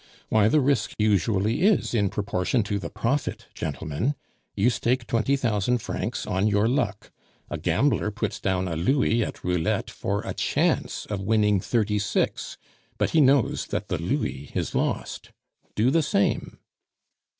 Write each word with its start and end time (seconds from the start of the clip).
Why, 0.29 0.47
the 0.47 0.61
risk 0.61 0.93
usually 0.97 1.61
is 1.61 1.93
in 1.93 2.09
proportion 2.09 2.63
to 2.63 2.79
the 2.79 2.89
profit, 2.89 3.45
gentlemen. 3.53 4.15
You 4.55 4.71
stake 4.71 5.05
twenty 5.05 5.35
thousand 5.37 5.77
francs 5.77 6.25
on 6.25 6.47
your 6.47 6.67
luck. 6.67 7.11
A 7.51 7.59
gambler 7.59 8.09
puts 8.09 8.39
down 8.39 8.67
a 8.67 8.75
louis 8.75 9.21
at 9.21 9.43
roulette 9.43 9.91
for 9.91 10.21
a 10.23 10.33
chance 10.33 11.05
of 11.05 11.21
winning 11.21 11.59
thirty 11.59 11.99
six, 11.99 12.57
but 12.97 13.11
he 13.11 13.21
knows 13.21 13.67
that 13.67 13.89
the 13.89 13.99
louis 14.01 14.49
is 14.55 14.73
lost. 14.73 15.29
Do 15.75 15.91
the 15.91 16.01
same." 16.01 16.57